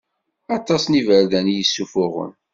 [0.57, 2.33] Aṭas n iberdan i yessuffuɣen.